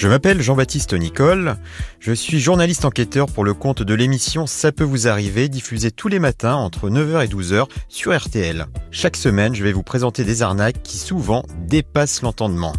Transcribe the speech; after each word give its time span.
Je 0.00 0.08
m'appelle 0.08 0.40
Jean-Baptiste 0.40 0.94
Nicole, 0.94 1.56
je 1.98 2.14
suis 2.14 2.40
journaliste 2.40 2.86
enquêteur 2.86 3.26
pour 3.26 3.44
le 3.44 3.52
compte 3.52 3.82
de 3.82 3.92
l'émission 3.92 4.46
Ça 4.46 4.72
peut 4.72 4.82
vous 4.82 5.08
arriver, 5.08 5.50
diffusée 5.50 5.90
tous 5.90 6.08
les 6.08 6.18
matins 6.18 6.54
entre 6.54 6.88
9h 6.88 7.22
et 7.22 7.28
12h 7.28 7.68
sur 7.90 8.18
RTL. 8.18 8.64
Chaque 8.90 9.16
semaine, 9.16 9.54
je 9.54 9.62
vais 9.62 9.74
vous 9.74 9.82
présenter 9.82 10.24
des 10.24 10.40
arnaques 10.40 10.82
qui 10.82 10.96
souvent 10.96 11.44
dépassent 11.66 12.22
l'entendement. 12.22 12.72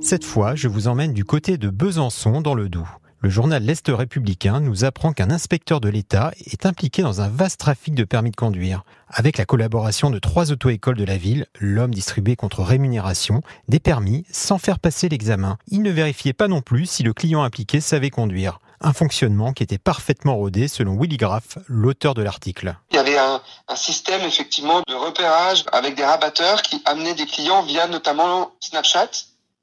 Cette 0.00 0.24
fois, 0.24 0.54
je 0.54 0.68
vous 0.68 0.86
emmène 0.86 1.12
du 1.12 1.24
côté 1.24 1.58
de 1.58 1.70
Besançon 1.70 2.40
dans 2.40 2.54
le 2.54 2.68
Doubs. 2.68 2.86
Le 3.26 3.30
journal 3.30 3.60
L'Est 3.60 3.88
républicain 3.88 4.60
nous 4.60 4.84
apprend 4.84 5.12
qu'un 5.12 5.32
inspecteur 5.32 5.80
de 5.80 5.88
l'État 5.88 6.30
est 6.44 6.64
impliqué 6.64 7.02
dans 7.02 7.22
un 7.22 7.28
vaste 7.28 7.58
trafic 7.58 7.92
de 7.92 8.04
permis 8.04 8.30
de 8.30 8.36
conduire. 8.36 8.84
Avec 9.08 9.36
la 9.36 9.44
collaboration 9.44 10.10
de 10.10 10.20
trois 10.20 10.52
auto-écoles 10.52 10.96
de 10.96 11.04
la 11.04 11.16
ville, 11.16 11.48
l'homme 11.58 11.92
distribuait 11.92 12.36
contre 12.36 12.62
rémunération 12.62 13.42
des 13.66 13.80
permis 13.80 14.24
sans 14.30 14.58
faire 14.58 14.78
passer 14.78 15.08
l'examen. 15.08 15.58
Il 15.66 15.82
ne 15.82 15.90
vérifiait 15.90 16.34
pas 16.34 16.46
non 16.46 16.60
plus 16.60 16.86
si 16.86 17.02
le 17.02 17.12
client 17.12 17.42
impliqué 17.42 17.80
savait 17.80 18.10
conduire. 18.10 18.60
Un 18.80 18.92
fonctionnement 18.92 19.52
qui 19.52 19.64
était 19.64 19.76
parfaitement 19.76 20.36
rodé 20.36 20.68
selon 20.68 20.96
Willy 20.96 21.16
Graff, 21.16 21.58
l'auteur 21.66 22.14
de 22.14 22.22
l'article. 22.22 22.76
Il 22.92 22.94
y 22.94 23.00
avait 23.00 23.18
un, 23.18 23.40
système 23.74 24.22
effectivement 24.22 24.82
de 24.86 24.94
repérage 24.94 25.64
avec 25.72 25.96
des 25.96 26.04
rabatteurs 26.04 26.62
qui 26.62 26.80
amenaient 26.84 27.14
des 27.14 27.26
clients 27.26 27.64
via 27.64 27.88
notamment 27.88 28.52
Snapchat, 28.60 29.10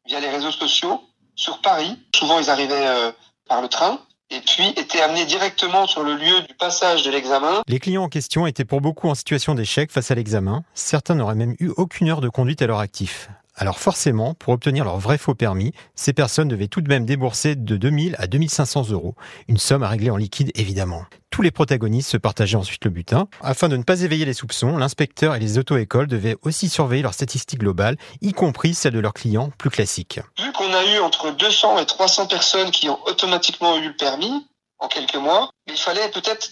via 0.05 0.19
les 0.19 0.29
réseaux 0.29 0.51
sociaux 0.51 0.99
sur 1.35 1.61
Paris. 1.61 1.97
Souvent 2.13 2.39
ils 2.39 2.49
arrivaient 2.49 2.87
euh, 2.87 3.11
par 3.47 3.61
le 3.61 3.67
train 3.67 3.99
et 4.29 4.39
puis 4.39 4.69
étaient 4.77 5.01
amenés 5.01 5.25
directement 5.25 5.85
sur 5.85 6.03
le 6.03 6.15
lieu 6.15 6.41
du 6.47 6.53
passage 6.55 7.03
de 7.03 7.11
l'examen. 7.11 7.61
Les 7.67 7.79
clients 7.79 8.03
en 8.03 8.09
question 8.09 8.47
étaient 8.47 8.65
pour 8.65 8.81
beaucoup 8.81 9.07
en 9.09 9.15
situation 9.15 9.53
d'échec 9.53 9.91
face 9.91 10.09
à 10.11 10.15
l'examen. 10.15 10.63
Certains 10.73 11.15
n'auraient 11.15 11.35
même 11.35 11.55
eu 11.59 11.69
aucune 11.77 12.09
heure 12.09 12.21
de 12.21 12.29
conduite 12.29 12.61
à 12.61 12.67
leur 12.67 12.79
actif. 12.79 13.29
Alors 13.55 13.77
forcément, 13.77 14.33
pour 14.33 14.53
obtenir 14.53 14.83
leur 14.83 14.97
vrai 14.97 15.19
faux 15.19 15.35
permis, 15.35 15.73
ces 15.93 16.13
personnes 16.13 16.47
devaient 16.47 16.67
tout 16.67 16.81
de 16.81 16.89
même 16.89 17.05
débourser 17.05 17.55
de 17.55 17.77
2000 17.77 18.15
à 18.17 18.25
2500 18.25 18.89
euros, 18.89 19.15
une 19.47 19.57
somme 19.57 19.83
à 19.83 19.89
régler 19.89 20.09
en 20.09 20.17
liquide 20.17 20.51
évidemment. 20.55 21.03
Tous 21.33 21.41
les 21.41 21.49
protagonistes 21.49 22.11
se 22.11 22.17
partageaient 22.17 22.57
ensuite 22.57 22.85
le 22.85 22.91
butin. 22.91 23.27
Afin 23.41 23.67
de 23.67 23.75
ne 23.75 23.81
pas 23.81 24.01
éveiller 24.01 24.23
les 24.23 24.35
soupçons, 24.35 24.77
l'inspecteur 24.77 25.33
et 25.33 25.39
les 25.39 25.57
auto-écoles 25.57 26.05
devaient 26.05 26.37
aussi 26.43 26.69
surveiller 26.69 27.01
leurs 27.01 27.15
statistiques 27.15 27.61
globales, 27.61 27.97
y 28.21 28.33
compris 28.33 28.75
celles 28.75 28.93
de 28.93 28.99
leurs 28.99 29.15
clients 29.15 29.49
plus 29.57 29.71
classiques. 29.71 30.19
Vu 30.37 30.51
qu'on 30.51 30.71
a 30.71 30.85
eu 30.85 30.99
entre 30.99 31.31
200 31.31 31.79
et 31.79 31.87
300 31.87 32.27
personnes 32.27 32.69
qui 32.69 32.87
ont 32.87 32.99
automatiquement 33.07 33.79
eu 33.79 33.87
le 33.87 33.95
permis 33.95 34.45
en 34.77 34.87
quelques 34.87 35.15
mois, 35.15 35.49
il 35.65 35.75
fallait 35.75 36.07
peut-être 36.09 36.51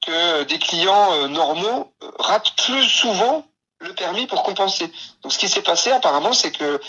que 0.00 0.44
des 0.44 0.58
clients 0.58 1.12
euh, 1.12 1.28
normaux 1.28 1.92
euh, 2.02 2.10
ratent 2.18 2.56
plus 2.56 2.84
souvent 2.84 3.44
le 3.80 3.92
permis 3.92 4.26
pour 4.26 4.44
compenser. 4.44 4.90
Donc 5.22 5.34
ce 5.34 5.38
qui 5.38 5.48
s'est 5.50 5.60
passé 5.60 5.90
apparemment, 5.90 6.32
c'est 6.32 6.52
que 6.52 6.80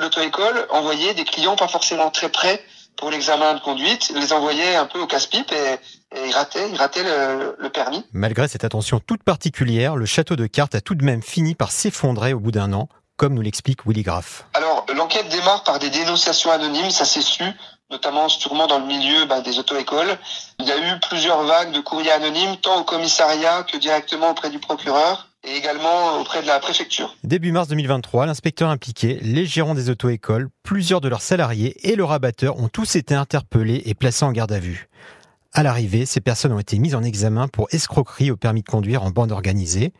l'auto-école 0.00 0.66
envoyait 0.68 1.14
des 1.14 1.24
clients 1.24 1.56
pas 1.56 1.68
forcément 1.68 2.10
très 2.10 2.28
près 2.28 2.62
pour 3.00 3.10
l'examen 3.10 3.54
de 3.54 3.60
conduite, 3.60 4.12
les 4.14 4.32
envoyait 4.32 4.76
un 4.76 4.84
peu 4.84 5.00
au 5.00 5.06
casse-pipe 5.06 5.50
et, 5.50 6.16
et 6.16 6.28
ils 6.28 6.32
rataient, 6.32 6.68
ils 6.70 6.76
rataient 6.76 7.02
le, 7.02 7.56
le, 7.58 7.70
permis. 7.70 8.04
Malgré 8.12 8.46
cette 8.46 8.62
attention 8.62 9.00
toute 9.00 9.22
particulière, 9.22 9.96
le 9.96 10.04
château 10.04 10.36
de 10.36 10.46
cartes 10.46 10.74
a 10.74 10.82
tout 10.82 10.94
de 10.94 11.04
même 11.04 11.22
fini 11.22 11.54
par 11.54 11.72
s'effondrer 11.72 12.34
au 12.34 12.40
bout 12.40 12.52
d'un 12.52 12.74
an, 12.74 12.88
comme 13.16 13.34
nous 13.34 13.42
l'explique 13.42 13.86
Willy 13.86 14.02
Graff. 14.02 14.44
Alors 14.52 14.84
l'enquête 14.94 15.28
démarre 15.30 15.64
par 15.64 15.78
des 15.78 15.88
dénonciations 15.88 16.50
anonymes, 16.50 16.90
ça 16.90 17.06
s'est 17.06 17.22
su, 17.22 17.42
notamment 17.90 18.28
sûrement 18.28 18.66
dans 18.66 18.78
le 18.78 18.86
milieu 18.86 19.24
bah, 19.24 19.40
des 19.40 19.58
auto-écoles. 19.58 20.18
Il 20.58 20.66
y 20.66 20.72
a 20.72 20.76
eu 20.76 21.00
plusieurs 21.00 21.42
vagues 21.44 21.72
de 21.72 21.80
courriers 21.80 22.12
anonymes, 22.12 22.56
tant 22.58 22.80
au 22.80 22.84
commissariat 22.84 23.62
que 23.62 23.78
directement 23.78 24.30
auprès 24.30 24.50
du 24.50 24.58
procureur 24.58 25.29
et 25.44 25.56
également 25.56 26.20
auprès 26.20 26.42
de 26.42 26.46
la 26.46 26.58
préfecture. 26.58 27.16
Début 27.24 27.52
mars 27.52 27.68
2023, 27.68 28.26
l'inspecteur 28.26 28.68
impliqué, 28.68 29.18
les 29.22 29.46
gérants 29.46 29.74
des 29.74 29.90
auto-écoles, 29.90 30.48
plusieurs 30.62 31.00
de 31.00 31.08
leurs 31.08 31.22
salariés 31.22 31.76
et 31.88 31.96
le 31.96 32.04
rabatteur 32.04 32.58
ont 32.58 32.68
tous 32.68 32.96
été 32.96 33.14
interpellés 33.14 33.82
et 33.86 33.94
placés 33.94 34.24
en 34.24 34.32
garde 34.32 34.52
à 34.52 34.58
vue. 34.58 34.88
À 35.52 35.62
l'arrivée, 35.62 36.06
ces 36.06 36.20
personnes 36.20 36.52
ont 36.52 36.60
été 36.60 36.78
mises 36.78 36.94
en 36.94 37.02
examen 37.02 37.48
pour 37.48 37.66
escroquerie 37.72 38.30
au 38.30 38.36
permis 38.36 38.62
de 38.62 38.68
conduire 38.68 39.02
en 39.02 39.10
bande 39.10 39.32
organisée. 39.32 39.92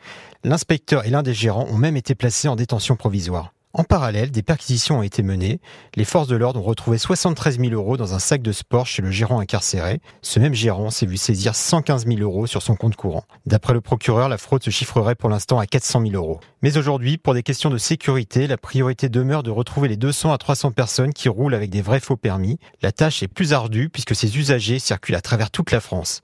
L'inspecteur 0.45 1.05
et 1.07 1.11
l'un 1.11 1.25
des 1.25 1.35
gérants 1.35 1.67
ont 1.69 1.77
même 1.77 1.97
été 1.97 2.15
placés 2.15 2.47
en 2.47 2.55
détention 2.55 2.95
provisoire. 2.95 3.53
En 3.73 3.85
parallèle, 3.85 4.33
des 4.33 4.43
perquisitions 4.43 4.99
ont 4.99 5.03
été 5.03 5.23
menées. 5.23 5.61
Les 5.95 6.05
forces 6.05 6.27
de 6.27 6.35
l'ordre 6.35 6.59
ont 6.59 6.65
retrouvé 6.65 6.99
73 6.99 7.61
000 7.61 7.73
euros 7.73 7.97
dans 7.97 8.15
un 8.15 8.19
sac 8.19 8.43
de 8.43 8.51
sport 8.51 8.85
chez 8.85 9.01
le 9.01 9.13
gérant 9.13 9.39
incarcéré. 9.39 10.01
Ce 10.23 10.41
même 10.41 10.55
gérant 10.55 10.91
s'est 10.91 11.07
vu 11.07 11.17
saisir 11.17 11.55
115 11.55 12.07
000 12.07 12.19
euros 12.19 12.49
sur 12.49 12.63
son 12.63 12.75
compte 12.75 12.97
courant. 12.97 13.23
D'après 13.47 13.73
le 13.73 13.81
procureur, 13.81 14.29
la 14.29 14.39
fraude 14.39 14.65
se 14.65 14.71
chiffrerait 14.71 15.15
pour 15.15 15.31
l'instant 15.31 15.61
à 15.61 15.67
400 15.67 16.03
000 16.03 16.15
euros. 16.15 16.41
Mais 16.63 16.77
aujourd'hui, 16.79 17.17
pour 17.17 17.33
des 17.33 17.45
questions 17.45 17.71
de 17.71 17.79
sécurité, 17.79 18.49
la 18.49 18.57
priorité 18.57 19.09
demeure 19.09 19.45
de 19.45 19.51
retrouver 19.53 19.87
les 19.87 19.97
200 19.97 20.33
à 20.33 20.39
300 20.39 20.73
personnes 20.73 21.13
qui 21.13 21.29
roulent 21.29 21.55
avec 21.55 21.71
des 21.71 21.81
vrais 21.83 22.01
faux 22.01 22.17
permis. 22.17 22.59
La 22.83 22.91
tâche 22.91 23.23
est 23.23 23.29
plus 23.29 23.53
ardue 23.53 23.89
puisque 23.89 24.17
ces 24.17 24.37
usagers 24.37 24.81
circulent 24.81 25.15
à 25.15 25.21
travers 25.21 25.53
toute 25.53 25.71
la 25.71 25.79
France. 25.79 26.23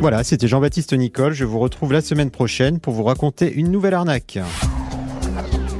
Voilà, 0.00 0.24
c'était 0.24 0.48
Jean-Baptiste 0.48 0.92
Nicole. 0.94 1.32
Je 1.34 1.44
vous 1.44 1.60
retrouve 1.60 1.92
la 1.92 2.00
semaine 2.00 2.32
prochaine 2.32 2.80
pour 2.80 2.92
vous 2.92 3.04
raconter 3.04 3.52
une 3.52 3.70
nouvelle 3.70 3.94
arnaque. 3.94 4.40
Thank 5.34 5.54
you. 5.54 5.71